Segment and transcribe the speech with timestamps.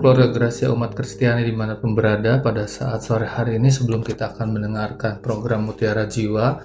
[0.00, 4.32] keluarga Gracia umat Kristiani di mana pun berada pada saat sore hari ini sebelum kita
[4.32, 6.56] akan mendengarkan program Mutiara Jiwa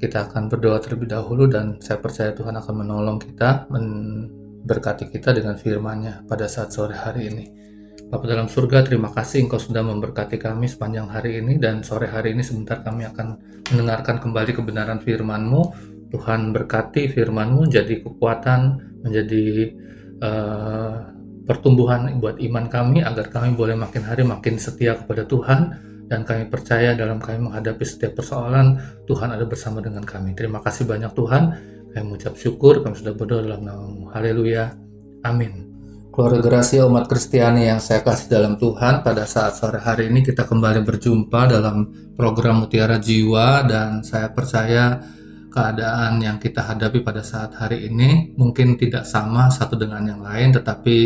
[0.00, 5.60] kita akan berdoa terlebih dahulu dan saya percaya Tuhan akan menolong kita memberkati kita dengan
[5.60, 7.44] firman-Nya pada saat sore hari ini.
[8.08, 12.32] Bapak dalam surga terima kasih Engkau sudah memberkati kami sepanjang hari ini dan sore hari
[12.32, 13.36] ini sebentar kami akan
[13.68, 15.92] mendengarkan kembali kebenaran firman-Mu.
[16.08, 18.60] Tuhan berkati firman-Mu jadi kekuatan
[19.04, 19.44] menjadi
[20.24, 21.15] uh,
[21.46, 25.60] pertumbuhan buat iman kami agar kami boleh makin hari makin setia kepada Tuhan
[26.10, 30.34] dan kami percaya dalam kami menghadapi setiap persoalan Tuhan ada bersama dengan kami.
[30.34, 31.42] Terima kasih banyak Tuhan.
[31.94, 34.10] Kami mengucap syukur kami sudah berdoa dalam namamu.
[34.10, 34.74] Haleluya.
[35.26, 35.66] Amin.
[36.16, 40.48] Keluarga Gracia umat Kristiani yang saya kasih dalam Tuhan, pada saat sore hari ini kita
[40.48, 44.96] kembali berjumpa dalam program Mutiara Jiwa dan saya percaya
[45.52, 50.56] keadaan yang kita hadapi pada saat hari ini mungkin tidak sama satu dengan yang lain
[50.56, 50.96] tetapi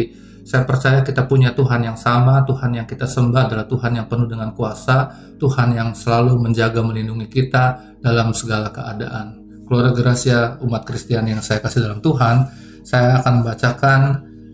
[0.44, 4.26] saya percaya kita punya Tuhan yang sama, Tuhan yang kita sembah adalah Tuhan yang penuh
[4.26, 9.40] dengan kuasa, Tuhan yang selalu menjaga melindungi kita dalam segala keadaan.
[9.68, 12.36] Keluarga Gracia umat Kristen yang saya kasih dalam Tuhan,
[12.82, 14.00] saya akan membacakan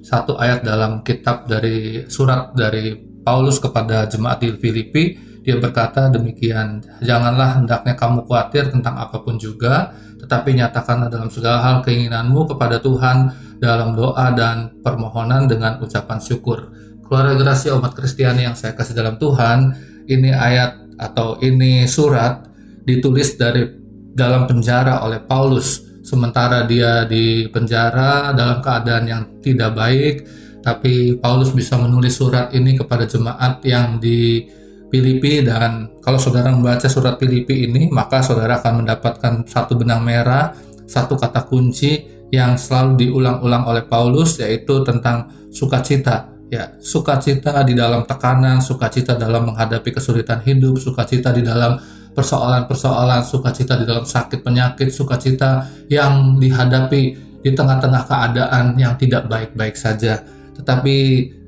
[0.04, 2.94] satu ayat dalam kitab dari surat dari
[3.26, 5.25] Paulus kepada jemaat di Filipi.
[5.46, 11.62] Dia berkata demikian, janganlah hendaknya kamu khawatir tentang apa pun juga, tetapi nyatakanlah dalam segala
[11.62, 13.30] hal keinginanmu kepada Tuhan
[13.62, 16.74] dalam doa dan permohonan dengan ucapan syukur.
[17.06, 19.70] Keluarga Gracia umat Kristiani yang saya kasih dalam Tuhan,
[20.10, 22.42] ini ayat atau ini surat
[22.82, 23.70] ditulis dari
[24.18, 30.14] dalam penjara oleh Paulus sementara dia di penjara dalam keadaan yang tidak baik
[30.62, 34.46] tapi Paulus bisa menulis surat ini kepada jemaat yang di
[34.86, 40.54] Filipi dan kalau saudara membaca surat Filipi ini maka saudara akan mendapatkan satu benang merah
[40.86, 46.30] satu kata kunci yang selalu diulang-ulang oleh Paulus yaitu tentang sukacita.
[46.46, 51.74] Ya sukacita di dalam tekanan sukacita dalam menghadapi kesulitan hidup sukacita di dalam
[52.14, 57.02] persoalan-persoalan sukacita di dalam sakit penyakit sukacita yang dihadapi
[57.42, 60.22] di tengah-tengah keadaan yang tidak baik-baik saja.
[60.54, 60.96] Tetapi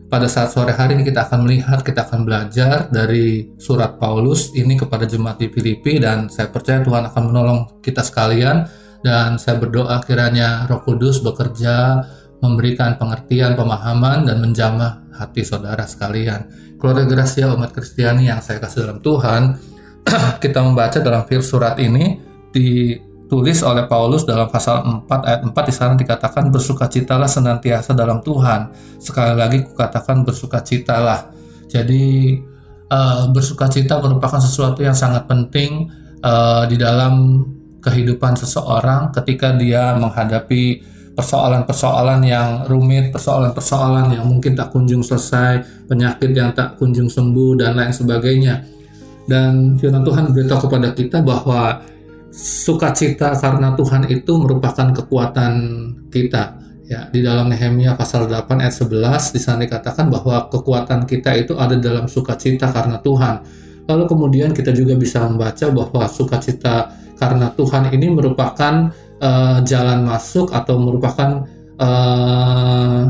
[0.08, 4.74] pada saat sore hari ini kita akan melihat, kita akan belajar dari surat Paulus ini
[4.74, 8.64] kepada jemaat di Filipi dan saya percaya Tuhan akan menolong kita sekalian
[9.04, 12.02] dan saya berdoa kiranya Roh Kudus bekerja
[12.40, 16.48] memberikan pengertian, pemahaman dan menjamah hati saudara sekalian.
[16.80, 19.42] Keluarga Gracia umat Kristiani yang saya kasih dalam Tuhan,
[20.42, 22.16] kita membaca dalam surat ini
[23.28, 28.72] ditulis oleh Paulus dalam pasal 4 ayat 4 di sana dikatakan bersukacitalah senantiasa dalam Tuhan.
[28.96, 31.28] Sekali lagi kukatakan bersukacitalah.
[31.68, 32.40] Jadi
[32.88, 35.92] uh, bersukacita merupakan sesuatu yang sangat penting
[36.24, 37.44] uh, di dalam
[37.84, 40.80] kehidupan seseorang ketika dia menghadapi
[41.12, 47.76] persoalan-persoalan yang rumit, persoalan-persoalan yang mungkin tak kunjung selesai, penyakit yang tak kunjung sembuh dan
[47.76, 48.64] lain sebagainya.
[49.28, 51.84] Dan firman Tuhan beritahu kepada kita bahwa
[52.32, 55.54] sukacita karena Tuhan itu merupakan kekuatan
[56.12, 56.60] kita.
[56.88, 61.52] Ya, di dalam Nehemia pasal 8 ayat 11 di sana dikatakan bahwa kekuatan kita itu
[61.60, 63.44] ada dalam sukacita karena Tuhan.
[63.84, 66.88] Lalu kemudian kita juga bisa membaca bahwa sukacita
[67.20, 68.88] karena Tuhan ini merupakan
[69.20, 71.44] uh, jalan masuk atau merupakan
[71.76, 73.04] uh,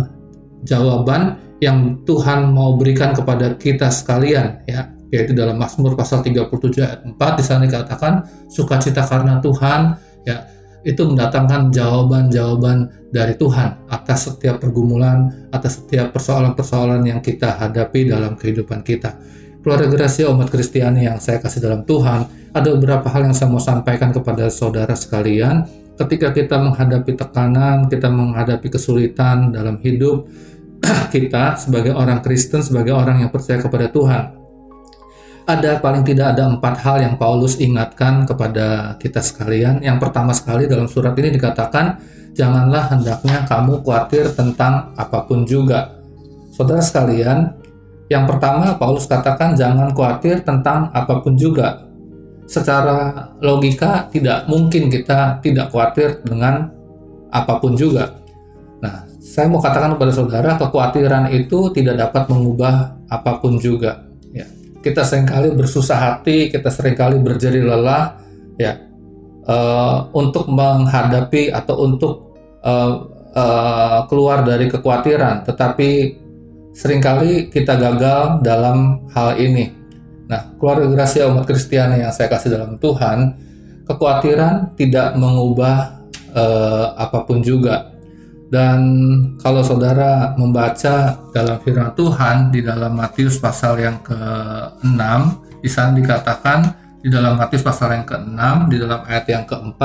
[0.66, 7.00] jawaban yang Tuhan mau berikan kepada kita sekalian ya yaitu dalam Mazmur pasal 37 ayat
[7.04, 8.12] 4 di sana dikatakan
[8.48, 9.96] sukacita karena Tuhan
[10.28, 10.44] ya
[10.86, 18.38] itu mendatangkan jawaban-jawaban dari Tuhan atas setiap pergumulan, atas setiap persoalan-persoalan yang kita hadapi dalam
[18.38, 19.16] kehidupan kita.
[19.58, 23.60] Keluarga Gracia umat Kristiani yang saya kasih dalam Tuhan, ada beberapa hal yang saya mau
[23.60, 25.66] sampaikan kepada saudara sekalian.
[25.98, 30.30] Ketika kita menghadapi tekanan, kita menghadapi kesulitan dalam hidup
[31.14, 34.37] kita sebagai orang Kristen, sebagai orang yang percaya kepada Tuhan.
[35.48, 39.80] Ada paling tidak ada empat hal yang Paulus ingatkan kepada kita sekalian.
[39.80, 41.96] Yang pertama sekali dalam surat ini dikatakan,
[42.36, 45.96] janganlah hendaknya kamu khawatir tentang apa pun juga.
[46.52, 47.56] Saudara sekalian,
[48.12, 51.88] yang pertama Paulus katakan jangan khawatir tentang apa pun juga
[52.48, 56.72] secara logika tidak mungkin kita tidak khawatir dengan
[57.28, 58.16] apa pun juga.
[58.80, 64.07] Nah, saya mau katakan kepada saudara, kekhawatiran itu tidak dapat mengubah apa pun juga.
[64.88, 68.16] Kita sering kali bersusah hati, kita sering kali berjeri lelah,
[68.56, 68.80] ya,
[69.44, 72.12] uh, untuk menghadapi atau untuk
[72.64, 73.04] uh,
[73.36, 75.44] uh, keluar dari kekhawatiran.
[75.44, 75.90] Tetapi
[76.72, 79.78] sering kali kita gagal dalam hal ini
[80.28, 83.32] Nah, keluarga Gracia umat Kristiani yang saya kasih dalam Tuhan,
[83.88, 86.04] kekhawatiran tidak mengubah
[86.36, 87.96] uh, apa pun juga.
[88.48, 88.80] Dan
[89.36, 95.00] kalau saudara membaca dalam firman Tuhan di dalam Matius pasal yang ke-6,
[95.60, 96.58] di sana dikatakan
[97.04, 98.40] di dalam Matius pasal yang ke-6,
[98.72, 99.80] di dalam ayat yang ke-4,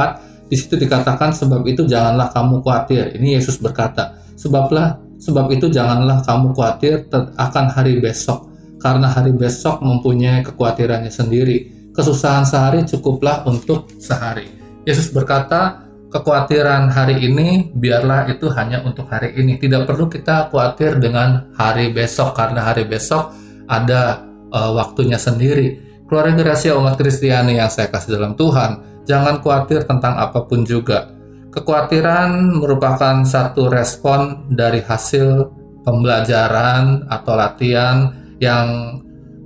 [0.47, 3.11] di situ dikatakan sebab itu janganlah kamu khawatir.
[3.19, 8.47] Ini Yesus berkata, sebablah sebab itu janganlah kamu khawatir akan hari besok,
[8.79, 11.91] karena hari besok mempunyai kekhawatirannya sendiri.
[11.91, 14.49] Kesusahan sehari cukuplah untuk sehari.
[14.87, 15.83] Yesus berkata,
[16.13, 19.57] kekhawatiran hari ini biarlah itu hanya untuk hari ini.
[19.57, 23.33] Tidak perlu kita khawatir dengan hari besok karena hari besok
[23.65, 24.21] ada
[24.53, 25.81] uh, waktunya sendiri.
[26.05, 31.09] Keluarga rahasia umat Kristiani yang saya kasih dalam Tuhan, jangan khawatir tentang apa pun juga.
[31.49, 35.49] Kekhawatiran merupakan satu respon dari hasil
[35.81, 38.99] pembelajaran atau latihan yang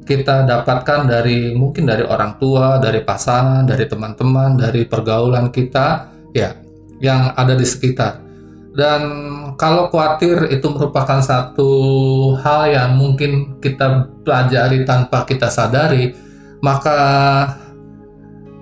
[0.08, 6.54] kita dapatkan dari mungkin dari orang tua, dari pasangan, dari teman-teman, dari pergaulan kita ya
[7.02, 8.22] yang ada di sekitar.
[8.78, 9.02] Dan
[9.58, 11.72] kalau khawatir itu merupakan satu
[12.46, 16.14] hal yang mungkin kita pelajari tanpa kita sadari,
[16.62, 17.00] maka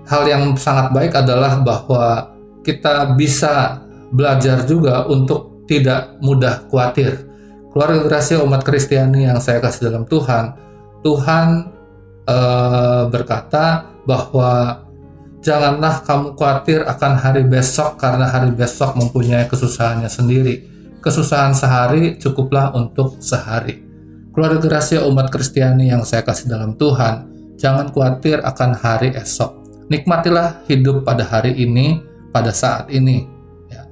[0.07, 2.31] hal yang sangat baik adalah bahwa
[2.63, 3.83] kita bisa
[4.15, 7.27] belajar juga untuk tidak mudah khawatir.
[7.75, 10.55] Keluarga rahasia umat Kristiani yang saya kasih dalam Tuhan,
[11.03, 11.75] Tuhan
[12.23, 14.84] uh, berkata bahwa
[15.45, 20.65] Janganlah kamu khawatir akan hari besok karena hari besok mempunyai kesusahannya sendiri.
[21.05, 23.77] Kesusahan sehari cukuplah untuk sehari.
[24.33, 27.29] Keluarga rahasia umat Kristiani yang saya kasih dalam Tuhan,
[27.61, 29.53] jangan khawatir akan hari esok.
[29.85, 32.01] Nikmatilah hidup pada hari ini,
[32.33, 33.29] pada saat ini.
[33.69, 33.85] Ya.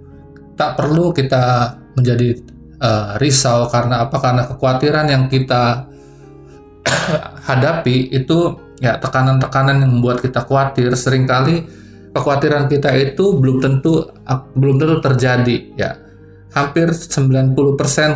[0.58, 2.34] Tak perlu kita menjadi
[2.82, 4.18] uh, risau karena apa?
[4.18, 5.86] Karena kekhawatiran yang kita
[7.48, 11.64] hadapi itu ya tekanan-tekanan yang membuat kita khawatir sering kali
[12.12, 14.12] kekhawatiran kita itu belum tentu
[14.60, 15.92] belum tentu terjadi ya.
[16.54, 17.58] Hampir 90%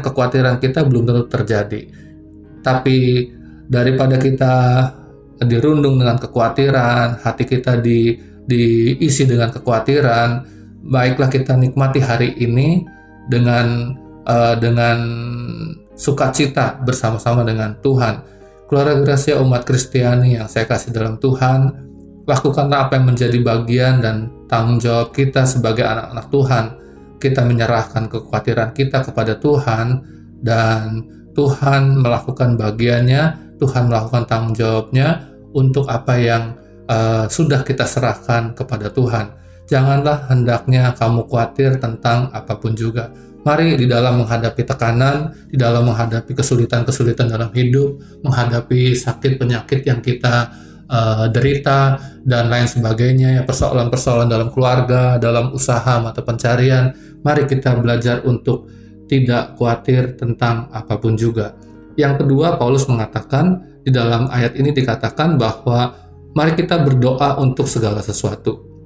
[0.06, 1.90] kekhawatiran kita belum tentu terjadi.
[2.62, 2.98] Tapi
[3.66, 4.54] daripada kita
[5.42, 8.14] dirundung dengan kekhawatiran hati kita di
[8.48, 10.30] diisi dengan kekhawatiran
[10.88, 12.86] baiklah kita nikmati hari ini
[13.28, 14.98] dengan uh, dengan
[15.98, 18.37] sukacita bersama-sama dengan Tuhan
[18.68, 21.72] keluarga gracia umat Kristiani yang saya kasih dalam Tuhan,
[22.28, 26.66] lakukanlah apa yang menjadi bagian dan tanggung jawab kita sebagai anak-anak Tuhan.
[27.18, 30.06] Kita menyerahkan kekhawatiran kita kepada Tuhan
[30.44, 31.02] dan
[31.34, 35.26] Tuhan melakukan bagiannya, Tuhan melakukan tanggung jawabnya
[35.56, 36.44] untuk apa yang
[36.92, 39.34] uh, sudah kita serahkan kepada Tuhan.
[39.68, 43.10] Janganlah hendaknya kamu khawatir tentang apa pun juga
[43.48, 50.04] Mari di dalam menghadapi tekanan, di dalam menghadapi kesulitan-kesulitan dalam hidup, menghadapi sakit penyakit yang
[50.04, 50.52] kita
[50.92, 51.96] uh, derita
[52.28, 56.92] dan lain sebagainya, ya persoalan-persoalan dalam keluarga, dalam usaha mata pencarian,
[57.24, 58.68] mari kita belajar untuk
[59.08, 61.56] tidak khawatir tentang apa pun juga.
[61.96, 65.96] Yang kedua, Paulus mengatakan di dalam ayat ini dikatakan bahwa
[66.36, 68.77] mari kita berdoa untuk segala sesuatu.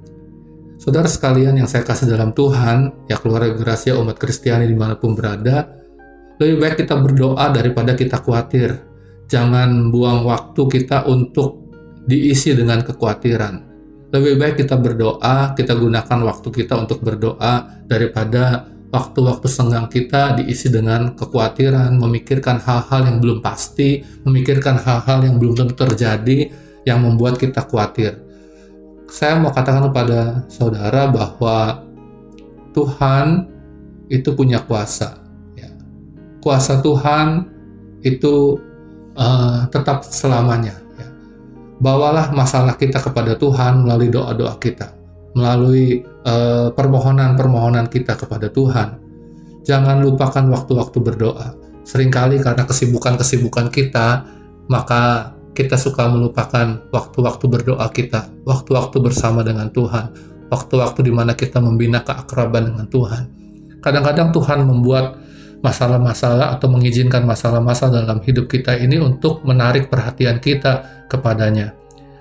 [0.82, 5.14] Saudara sekalian yang saya kasih dalam Tuhan, ya keluarga Gracia umat Kristiani di mana pun
[5.14, 5.78] berada,
[6.42, 8.82] lebih baik kita berdoa daripada kita khawatir.
[9.30, 11.70] Jangan buang waktu kita untuk
[12.02, 13.54] diisi dengan kekhawatiran.
[14.10, 20.66] Lebih baik kita berdoa, kita gunakan waktu kita untuk berdoa daripada waktu-waktu senggang kita diisi
[20.66, 26.50] dengan kekhawatiran, memikirkan hal-hal yang belum pasti, memikirkan hal-hal yang belum tentu terjadi,
[26.82, 28.31] yang membuat kita khawatir
[29.12, 31.84] saya mau katakan kepada saudara bahwa
[32.72, 33.44] Tuhan
[34.08, 35.20] itu punya kuasa.
[35.52, 35.68] Ya.
[36.40, 37.44] Kuasa Tuhan
[38.00, 38.56] itu
[39.12, 40.80] uh, tetap selamanya.
[40.96, 41.12] Ya.
[41.76, 44.96] Bawalah masalah kita kepada Tuhan melalui doa-doa kita,
[45.36, 48.96] melalui uh, permohonan-permohonan kita kepada Tuhan.
[49.68, 51.52] Jangan lupakan waktu-waktu berdoa.
[51.84, 54.24] Seringkali karena kesibukan-kesibukan kita,
[54.72, 60.12] maka kita suka melupakan waktu-waktu berdoa kita, waktu-waktu bersama dengan Tuhan,
[60.48, 63.22] waktu-waktu di mana kita membina keakraban dengan Tuhan.
[63.84, 65.20] Kadang-kadang Tuhan membuat
[65.62, 71.76] masalah-masalah atau mengizinkan masalah-masalah dalam hidup kita ini untuk menarik perhatian kita kepadanya.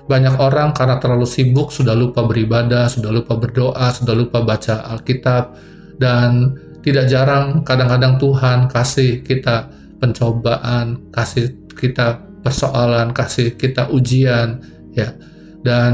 [0.06, 5.56] Banyak orang karena terlalu sibuk sudah lupa beribadah, sudah lupa berdoa, sudah lupa baca Alkitab,
[5.98, 9.70] dan tidak jarang kadang-kadang Tuhan kasih kita
[10.02, 15.14] pencobaan, kasih kita persoalan, kasih kita ujian, ya.
[15.62, 15.94] Dan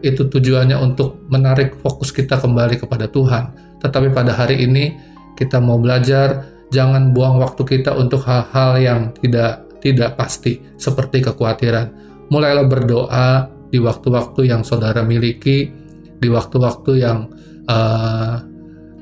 [0.00, 3.76] itu tujuannya untuk menarik fokus kita kembali kepada Tuhan.
[3.80, 4.96] Tetapi pada hari ini
[5.36, 11.92] kita mau belajar jangan buang waktu kita untuk hal-hal yang tidak tidak pasti seperti kekhawatiran.
[12.32, 15.68] Mulailah berdoa di waktu-waktu yang saudara miliki,
[16.16, 17.28] di waktu-waktu yang
[17.68, 18.40] uh,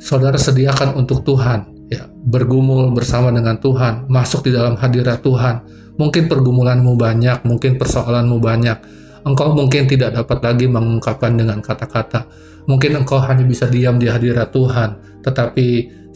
[0.03, 5.61] saudara sediakan untuk Tuhan ya bergumul bersama dengan Tuhan, masuk di dalam hadirat Tuhan.
[6.01, 8.79] Mungkin pergumulanmu banyak, mungkin persoalanmu banyak.
[9.23, 12.27] Engkau mungkin tidak dapat lagi mengungkapkan dengan kata-kata.
[12.65, 15.67] Mungkin engkau hanya bisa diam di hadirat Tuhan, tetapi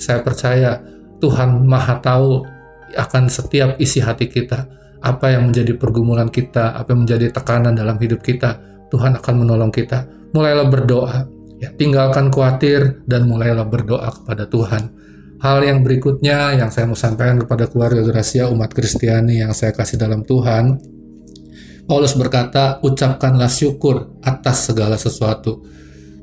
[0.01, 0.81] saya percaya
[1.21, 2.31] Tuhan Maha Tahu
[2.97, 4.65] akan setiap isi hati kita,
[5.05, 8.59] apa yang menjadi pergumulan kita, apa yang menjadi tekanan dalam hidup kita.
[8.89, 10.07] Tuhan akan menolong kita.
[10.31, 11.27] Mulailah berdoa,
[11.59, 15.06] ya tinggalkan khawatir dan mulailah berdoa kepada Tuhan
[15.37, 20.01] Hal yang berikutnya yang saya mau sampaikan kepada keluarga Gracia umat Kristiani yang saya kasih
[20.01, 20.81] dalam Tuhan,
[21.87, 25.63] Paulus berkata, ucapkanlah syukur atas segala sesuatu.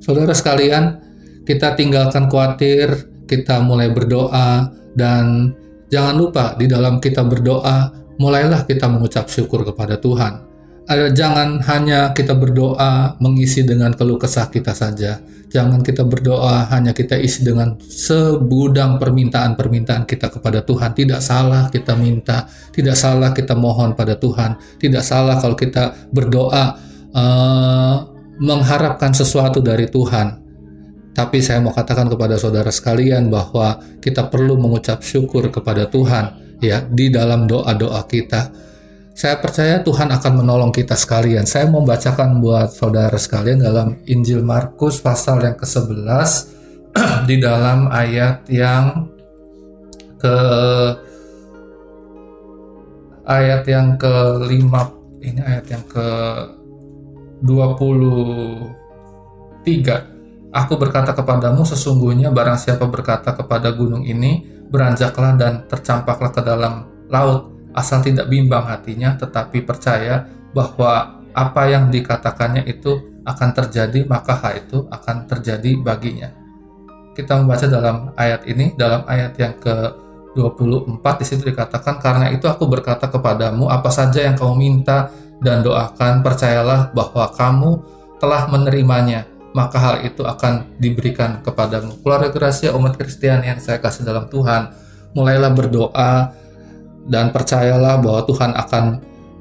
[0.04, 1.00] Saudara sekalian,
[1.48, 5.56] kita tinggalkan khawatir, kita mulai berdoa, dan
[5.88, 10.53] jangan lupa di dalam kita berdoa, mulailah kita mengucap syukur kepada Tuhan
[10.84, 15.24] ada jangan hanya kita berdoa mengisi dengan keluh kesah kita saja.
[15.54, 20.98] Jangan kita berdoa hanya kita isi dengan segudang permintaan-permintaan kita kepada Tuhan.
[20.98, 26.74] Tidak salah kita minta, tidak salah kita mohon pada Tuhan, tidak salah kalau kita berdoa
[27.14, 27.96] uh,
[28.42, 30.42] mengharapkan sesuatu dari Tuhan.
[31.14, 36.82] Tapi saya mau katakan kepada saudara sekalian bahwa kita perlu mengucap syukur kepada Tuhan ya
[36.82, 38.50] di dalam doa-doa kita
[39.14, 41.46] saya percaya Tuhan akan menolong kita sekalian.
[41.46, 46.50] Saya mau bacakan buat saudara sekalian dalam Injil Markus pasal yang ke-11
[47.30, 49.14] di dalam ayat yang
[50.18, 50.38] ke
[53.30, 54.74] ayat yang ke-5
[55.22, 56.10] ini ayat yang ke
[57.46, 60.14] 23
[60.54, 66.86] Aku berkata kepadamu sesungguhnya barang siapa berkata kepada gunung ini beranjaklah dan tercampaklah ke dalam
[67.10, 74.38] laut asal tidak bimbang hatinya tetapi percaya bahwa apa yang dikatakannya itu akan terjadi maka
[74.38, 76.30] hal itu akan terjadi baginya.
[77.14, 79.76] Kita membaca dalam ayat ini dalam ayat yang ke
[80.34, 85.62] 24 di situ dikatakan karena itu aku berkata kepadamu apa saja yang kamu minta dan
[85.62, 87.72] doakan percayalah bahwa kamu
[88.18, 92.02] telah menerimanya maka hal itu akan diberikan kepadamu.
[92.02, 94.74] Keluarga Gracia umat Kristen yang saya kasih dalam Tuhan,
[95.14, 96.34] mulailah berdoa
[97.08, 98.84] dan percayalah bahwa Tuhan akan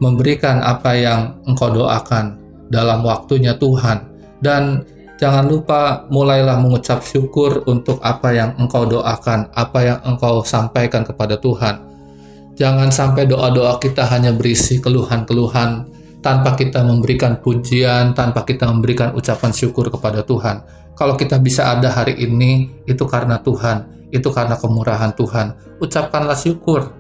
[0.03, 2.39] memberikan apa yang engkau doakan
[2.73, 4.83] dalam waktunya Tuhan dan
[5.23, 11.39] jangan lupa mulailah mengucap syukur untuk apa yang engkau doakan, apa yang engkau sampaikan kepada
[11.39, 11.79] Tuhan.
[12.59, 15.87] Jangan sampai doa-doa kita hanya berisi keluhan-keluhan
[16.21, 20.63] tanpa kita memberikan pujian, tanpa kita memberikan ucapan syukur kepada Tuhan.
[20.99, 25.79] Kalau kita bisa ada hari ini, itu karena Tuhan, itu karena kemurahan Tuhan.
[25.81, 26.93] Ucapkanlah syukur,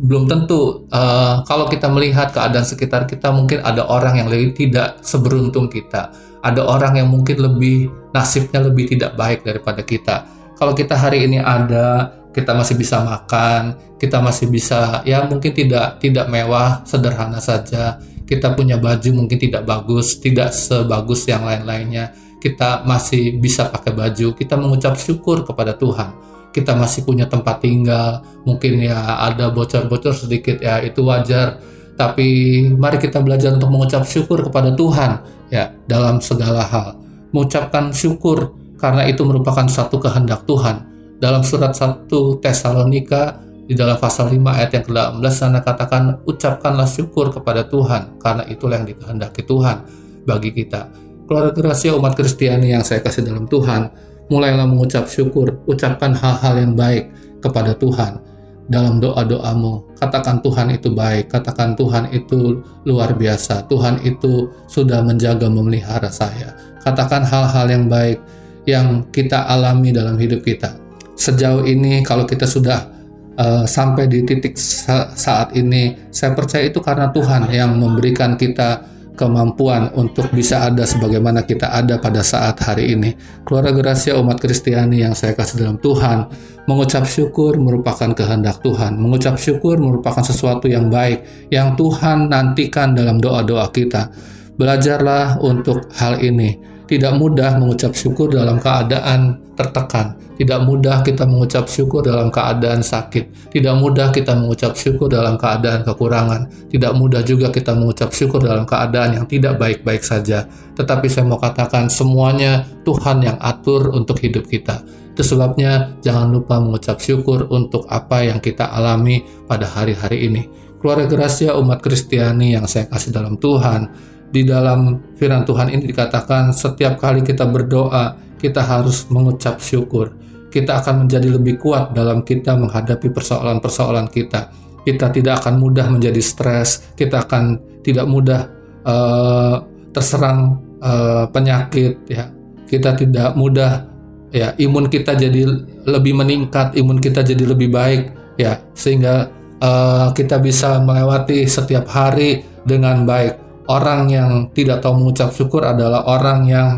[0.00, 5.04] belum tentu uh, kalau kita melihat keadaan sekitar kita mungkin ada orang yang lebih tidak
[5.04, 6.08] seberuntung kita.
[6.40, 10.24] Ada orang yang mungkin lebih nasibnya lebih tidak baik daripada kita.
[10.56, 16.00] Kalau kita hari ini ada kita masih bisa makan kita masih bisa ya mungkin tidak
[16.00, 18.00] tidak mewah sederhana saja.
[18.24, 22.16] Kita punya baju mungkin tidak bagus tidak sebagus yang lain-lainnya.
[22.40, 28.22] Kita masih bisa pakai baju kita mengucap syukur kepada Tuhan kita masih punya tempat tinggal,
[28.42, 31.58] mungkin ya ada bocor-bocor sedikit ya itu wajar.
[31.94, 32.28] Tapi
[32.74, 35.20] mari kita belajar untuk mengucap syukur kepada Tuhan
[35.52, 36.96] ya dalam segala hal.
[37.30, 40.88] Mengucapkan syukur karena itu merupakan satu kehendak Tuhan.
[41.20, 42.08] Dalam surat 1
[42.40, 48.42] Tesalonika di dalam pasal 5 ayat yang ke-18 sana katakan ucapkanlah syukur kepada Tuhan karena
[48.48, 49.84] itulah yang dikehendaki Tuhan
[50.24, 50.90] bagi kita.
[51.28, 56.72] Keluarga rahasia umat Kristiani yang saya kasih dalam Tuhan, mulailah mengucap syukur, ucapkan hal-hal yang
[56.78, 57.10] baik
[57.42, 58.22] kepada Tuhan
[58.70, 59.98] dalam doa-doamu.
[59.98, 66.54] Katakan Tuhan itu baik, katakan Tuhan itu luar biasa, Tuhan itu sudah menjaga memelihara saya.
[66.80, 68.22] Katakan hal-hal yang baik
[68.64, 70.78] yang kita alami dalam hidup kita.
[71.18, 72.88] Sejauh ini kalau kita sudah
[73.36, 78.86] uh, sampai di titik sa saat ini, saya percaya itu karena Tuhan yang memberikan kita
[79.20, 83.12] kemampuan untuk bisa ada sebagaimana kita ada pada saat hari ini.
[83.44, 86.32] Keluarga Gracia umat Kristiani yang saya kasih dalam Tuhan,
[86.64, 88.96] mengucap syukur merupakan kehendak Tuhan.
[88.96, 94.08] Mengucap syukur merupakan sesuatu yang baik yang Tuhan nantikan dalam doa-doa kita.
[94.56, 100.18] Belajarlah untuk hal ini tidak mudah mengucap syukur dalam keadaan tertekan.
[100.34, 103.54] Tidak mudah kita mengucap syukur dalam keadaan sakit.
[103.54, 106.50] Tidak mudah kita mengucap syukur dalam keadaan kekurangan.
[106.66, 110.50] Tidak mudah juga kita mengucap syukur dalam keadaan yang tidak baik-baik saja.
[110.74, 114.82] Tetapi saya mau katakan semuanya Tuhan yang atur untuk hidup kita.
[115.14, 120.42] Itu sebabnya jangan lupa mengucap syukur untuk apa yang kita alami pada hari-hari ini.
[120.80, 126.54] Keluarga Gracia umat Kristiani yang saya kasih dalam Tuhan, di dalam firman Tuhan ini dikatakan
[126.54, 130.14] setiap kali kita berdoa kita harus mengucap syukur.
[130.50, 134.50] kita akan menjadi lebih kuat dalam kita menghadapi persoalan-persoalan kita.
[134.82, 138.50] Kita tidak akan mudah menjadi stres, kita akan tidak mudah
[138.82, 139.62] uh,
[139.94, 142.28] terserang uh, penyakit, ya.
[142.66, 143.86] Kita tidak mudah,
[144.34, 145.46] ya, imun kita jadi
[145.86, 148.02] lebih meningkat, imun kita jadi lebih baik,
[148.38, 149.30] ya, sehingga
[149.62, 153.49] uh, kita bisa melewati setiap hari dengan baik.
[153.68, 156.68] Orang yang tidak tahu mengucap syukur adalah orang yang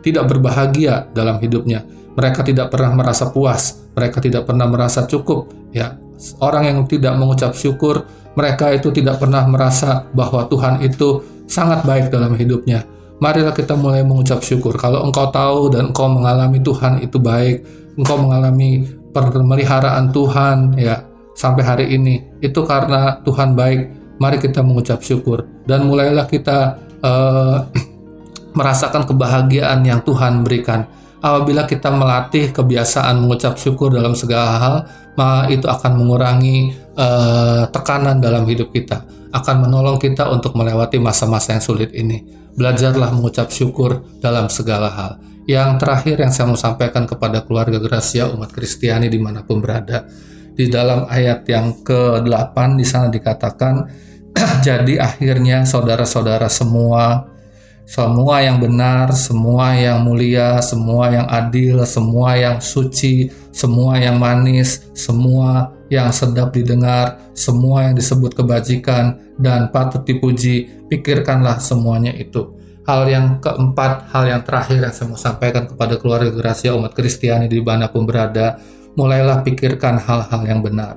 [0.00, 1.84] tidak berbahagia dalam hidupnya
[2.20, 5.48] mereka tidak pernah merasa puas, mereka tidak pernah merasa cukup.
[5.70, 5.96] Ya,
[6.42, 8.04] orang yang tidak mengucap syukur,
[8.34, 12.84] mereka itu tidak pernah merasa bahwa Tuhan itu sangat baik dalam hidupnya.
[13.20, 14.76] Marilah kita mulai mengucap syukur.
[14.80, 17.64] Kalau engkau tahu dan engkau mengalami Tuhan itu baik,
[18.00, 21.04] engkau mengalami pemeliharaan Tuhan ya
[21.36, 23.99] sampai hari ini, itu karena Tuhan baik.
[24.20, 27.64] Mari kita mengucap syukur dan mulailah kita uh,
[28.58, 30.84] merasakan kebahagiaan yang Tuhan berikan
[31.20, 34.76] apabila kita melatih kebiasaan mengucap syukur dalam segala hal,
[35.14, 41.56] maka itu akan mengurangi uh, tekanan dalam hidup kita, akan menolong kita untuk melewati masa-masa
[41.56, 42.24] yang sulit ini.
[42.56, 45.12] Belajarlah mengucap syukur dalam segala hal.
[45.48, 50.04] Yang terakhir yang saya mau sampaikan kepada keluarga Gracia umat Kristiani di mana pun berada,
[50.52, 54.08] di dalam ayat yang ke-8 di sana dikatakan,
[54.66, 57.30] jadi akhirnya saudara-saudara semua
[57.90, 64.86] semua yang benar, semua yang mulia, semua yang adil, semua yang suci, semua yang manis,
[64.94, 72.54] semua yang sedap didengar, semua yang disebut kebajikan dan patut dipuji, pikirkanlah semuanya itu.
[72.86, 77.50] Hal yang keempat, hal yang terakhir yang saya mau sampaikan kepada keluarga Gracia umat Kristiani
[77.50, 78.62] di mana pun berada,
[78.94, 80.94] mulailah pikirkan hal-hal yang benar.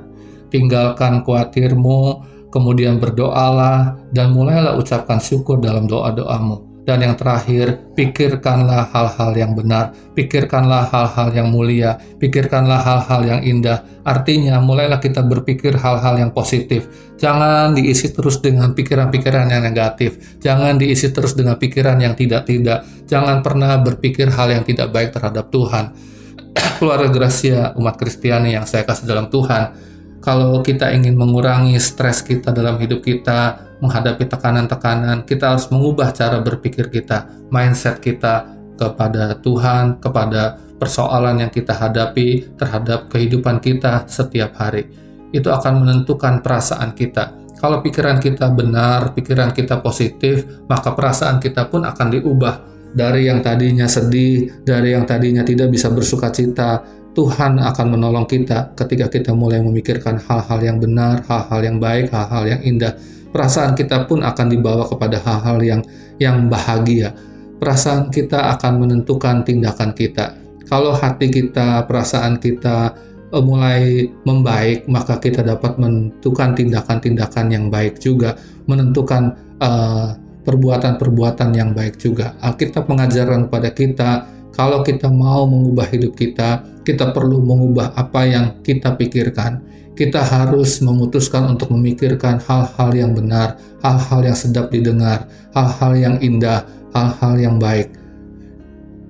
[0.53, 2.21] Tinggalkan khawatirmu,
[2.53, 9.95] kemudian berdoalah, dan mulailah ucapkan syukur dalam doa-doamu dan yang terakhir, pikirkanlah hal-hal yang benar,
[10.19, 13.87] pikirkanlah hal-hal yang mulia, pikirkanlah hal-hal yang indah.
[14.03, 16.91] Artinya, mulailah kita berpikir hal-hal yang positif.
[17.15, 20.43] Jangan diisi terus dengan pikiran-pikiran yang negatif.
[20.43, 22.83] Jangan diisi terus dengan pikiran yang tidak-tidak.
[23.07, 25.95] Jangan pernah berpikir hal yang tidak baik terhadap Tuhan.
[26.83, 29.92] Keluarga Gracia, umat Kristiani yang saya kasih dalam Tuhan,
[30.23, 36.39] kalau kita ingin mengurangi stres kita dalam hidup kita, menghadapi tekanan-tekanan, kita harus mengubah cara
[36.39, 38.47] berpikir kita, mindset kita
[38.79, 44.87] kepada Tuhan, kepada persoalan yang kita hadapi terhadap kehidupan kita setiap hari.
[45.35, 47.35] Itu akan menentukan perasaan kita.
[47.59, 52.55] Kalau pikiran kita benar, pikiran kita positif, maka perasaan kita pun akan diubah
[52.95, 58.73] dari yang tadinya sedih, dari yang tadinya tidak bisa bersuka cita, Tuhan akan menolong kita
[58.73, 62.97] ketika kita mulai memikirkan hal-hal yang benar, hal-hal yang baik, hal-hal yang indah.
[63.29, 65.81] Perasaan kita pun akan dibawa kepada hal-hal yang
[66.17, 67.13] yang bahagia.
[67.61, 70.37] Perasaan kita akan menentukan tindakan kita.
[70.65, 72.97] Kalau hati kita, perasaan kita
[73.29, 81.71] eh, mulai membaik, maka kita dapat menentukan tindakan-tindakan yang baik juga, menentukan perbuatan perbuatan-perbuatan yang
[81.71, 82.35] baik juga.
[82.43, 84.11] Alkitab mengajarkan kepada kita
[84.53, 89.65] kalau kita mau mengubah hidup kita, kita perlu mengubah apa yang kita pikirkan.
[89.93, 96.65] Kita harus memutuskan untuk memikirkan hal-hal yang benar, hal-hal yang sedap didengar, hal-hal yang indah,
[96.93, 97.93] hal-hal yang baik.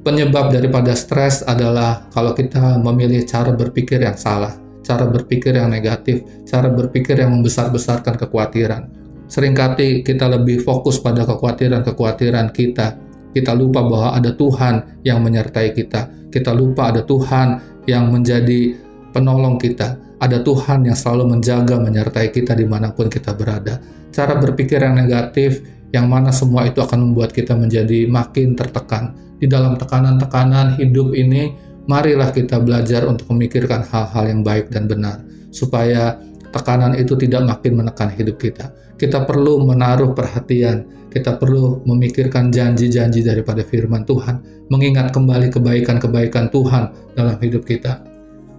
[0.04, 4.52] Penyebab daripada stres adalah kalau kita memilih cara berpikir yang salah,
[4.84, 8.92] cara berpikir yang negatif, cara berpikir yang membesar-besarkan kekhawatiran.
[9.32, 13.00] Seringkali kita lebih fokus pada kekhawatiran-kekhawatiran kita
[13.34, 16.30] kita lupa bahwa ada Tuhan yang menyertai kita.
[16.30, 18.78] Kita lupa ada Tuhan yang menjadi
[19.12, 19.98] penolong kita.
[20.22, 23.82] Ada Tuhan yang selalu menjaga, menyertai kita di mana pun kita berada.
[24.14, 29.14] Cara berpikir yang negatif, yang mana semua itu akan membuat kita menjadi makin tertekan.
[29.38, 31.52] Di dalam tekanan-tekanan hidup ini,
[31.90, 35.20] marilah kita belajar untuk memikirkan hal-hal yang baik dan benar,
[35.52, 36.16] supaya
[36.54, 38.70] tekanan itu tidak makin menekan hidup kita.
[38.94, 46.84] Kita perlu menaruh perhatian, kita perlu memikirkan janji-janji daripada firman Tuhan, mengingat kembali kebaikan-kebaikan Tuhan
[47.18, 48.06] dalam hidup kita.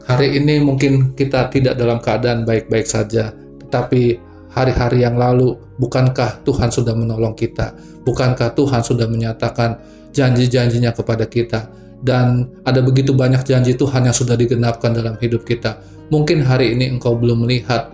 [0.04, 4.20] Hari ini mungkin kita tidak dalam keadaan baik-baik saja, tetapi
[4.52, 7.72] hari-hari yang lalu, bukankah Tuhan sudah menolong kita?
[8.04, 9.80] Bukankah Tuhan sudah menyatakan
[10.12, 11.72] janji-janjinya kepada kita?
[12.05, 15.81] Dan ada begitu banyak janji Tuhan yang sudah digenapkan dalam hidup kita
[16.12, 17.88] Mungkin hari ini engkau belum melihat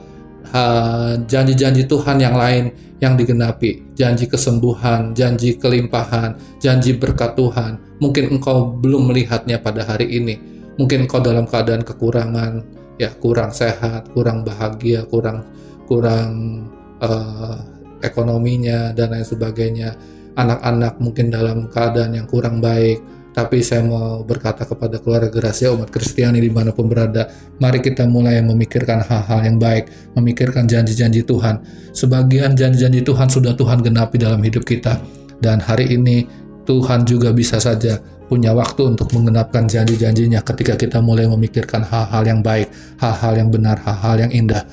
[1.30, 7.78] janji-janji Tuhan yang lain yang digenapi, janji kesembuhan, janji kelimpahan, janji berkat Tuhan.
[8.02, 10.34] Mungkin engkau belum melihatnya pada hari ini.
[10.74, 12.66] Mungkin engkau dalam keadaan kekurangan,
[12.98, 15.46] ya kurang sehat, kurang bahagia, kurang
[15.86, 16.66] kurang
[16.98, 17.56] uh,
[18.02, 19.94] ekonominya dan lain sebagainya.
[20.34, 23.00] Anak-anak mungkin dalam keadaan yang kurang baik,
[23.40, 28.04] tapi saya mau berkata kepada keluarga Gracia umat Kristiani di mana pun berada, mari kita
[28.04, 31.64] mulai memikirkan hal-hal yang baik, memikirkan janji-janji Tuhan.
[31.96, 35.00] Sebagian janji-janji Tuhan sudah Tuhan genapi dalam hidup kita,
[35.40, 36.28] dan hari ini
[36.68, 37.96] Tuhan juga bisa saja
[38.28, 42.68] punya waktu untuk menggenapkan janji-janjinya ketika kita mulai memikirkan hal-hal yang baik,
[43.00, 44.68] hal-hal yang benar, hal-hal yang indah.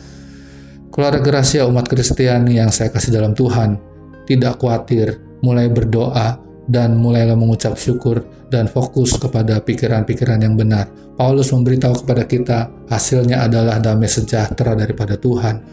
[0.92, 3.80] Keluarga Gracia umat Kristiani yang saya kasih dalam Tuhan,
[4.28, 10.92] tidak khawatir, mulai berdoa, dan mulailah mengucap syukur dan fokus kepada pikiran-pikiran yang benar.
[11.16, 12.58] Paulus memberitahu kepada kita
[12.92, 15.64] hasilnya adalah damai sejahtera daripada Tuhan.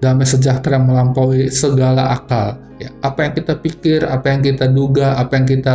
[0.00, 2.58] Damai sejahtera melampaui segala akal.
[2.80, 5.74] Ya, apa yang kita pikir, apa yang kita duga, apa yang kita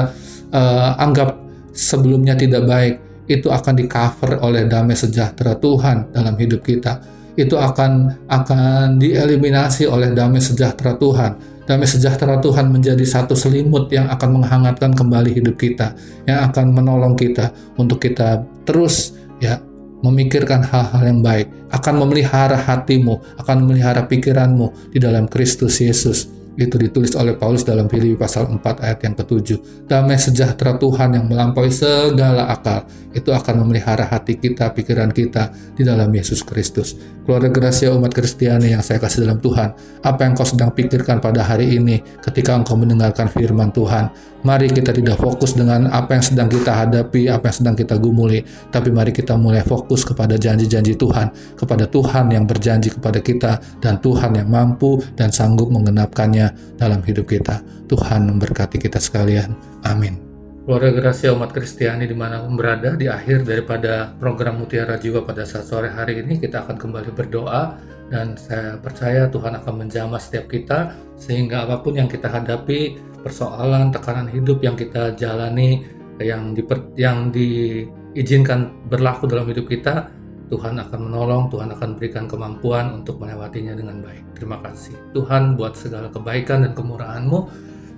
[0.51, 1.39] uh, anggap
[1.71, 2.95] sebelumnya tidak baik,
[3.27, 6.99] itu akan di cover oleh damai sejahtera Tuhan dalam hidup kita.
[7.33, 14.12] Itu akan akan dieliminasi oleh damai sejahtera Tuhan damai sejahtera Tuhan menjadi satu selimut yang
[14.12, 15.95] akan menghangatkan kembali hidup kita,
[16.28, 19.62] yang akan menolong kita untuk kita terus ya
[20.04, 26.77] memikirkan hal-hal yang baik, akan memelihara hatimu, akan memelihara pikiranmu di dalam Kristus Yesus itu
[26.77, 29.89] ditulis oleh Paulus dalam Filipi pasal 4 ayat yang ketujuh.
[29.89, 35.81] Damai sejahtera Tuhan yang melampaui segala akal itu akan memelihara hati kita, pikiran kita di
[35.81, 36.97] dalam Yesus Kristus.
[37.23, 41.41] Keluarga Gracia umat Kristiani yang saya kasih dalam Tuhan, apa yang kau sedang pikirkan pada
[41.41, 44.32] hari ini ketika engkau mendengarkan firman Tuhan?
[44.43, 48.43] Mari kita tidak fokus dengan apa yang sedang kita hadapi, apa yang sedang kita gumuli,
[48.75, 54.03] tapi mari kita mulai fokus kepada janji-janji Tuhan, kepada Tuhan yang berjanji kepada kita, dan
[54.03, 57.63] Tuhan yang mampu dan sanggup menggenapkannya dalam hidup kita.
[57.88, 59.56] Tuhan memberkati kita sekalian.
[59.88, 60.19] Amin.
[60.67, 65.47] Keluarga Gracia umat Kristiani di mana pun berada, di akhir daripada program Mutiara Jiwa pada
[65.47, 67.79] saat sore hari ini, kita akan kembali berdoa
[68.12, 73.89] dan saya percaya Tuhan akan menjamah setiap kita sehingga apa pun yang kita hadapi persoalan
[73.89, 75.88] tekanan hidup yang kita jalani
[76.21, 80.12] yang diper, yang diizinkan berlaku dalam hidup kita
[80.51, 84.38] Tuhan akan menolong, Tuhan akan berikan kemampuan untuk melewatinya dengan baik.
[84.38, 87.39] Terima kasih Tuhan buat segala kebaikan dan kemurahan-Mu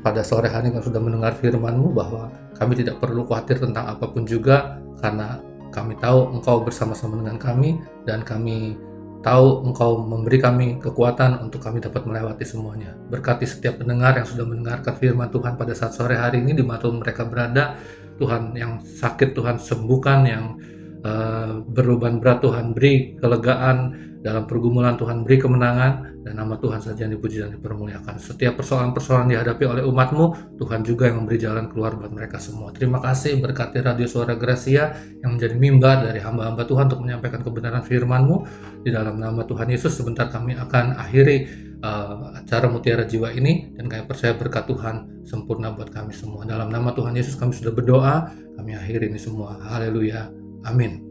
[0.06, 4.24] pada sore hari yang sudah mendengar firman-Mu bahwa kami tidak perlu khawatir tentang apa pun
[4.24, 5.42] juga karena
[5.76, 8.80] kami tahu Engkau bersama-sama dengan kami dan kami
[9.26, 12.94] tahu Engkau memberi kami kekuatan untuk kami dapat melewati semuanya.
[13.10, 16.86] Berkati setiap pendengar yang sudah mendengarkan firman Tuhan pada saat sore hari ini di mana
[16.94, 17.74] mereka berada.
[18.16, 20.56] Tuhan yang sakit Tuhan sembuhkan, yang
[21.04, 23.78] uh, berat Tuhan beri kelegaan,
[24.24, 28.18] dalam pergumulan Tuhan beri kemenangan, dan nama Tuhan saja yang dipuji dan dipermuliakan.
[28.18, 32.74] Setiap persoalan-persoalan dihadapi oleh umatmu, Tuhan juga yang memberi jalan keluar buat mereka semua.
[32.74, 37.86] Terima kasih berkati Radio Suara Gracia yang menjadi mimbar dari hamba-hamba Tuhan untuk menyampaikan kebenaran
[37.86, 38.36] firman-Mu.
[38.82, 41.46] Di dalam nama Tuhan Yesus, sebentar kami akan akhiri
[41.86, 46.42] uh, acara Mutiara Jiwa ini, dan kami percaya berkat Tuhan sempurna buat kami semua.
[46.42, 49.62] Dalam nama Tuhan Yesus kami sudah berdoa, kami akhiri ini semua.
[49.62, 50.34] Haleluya.
[50.66, 51.05] Amin.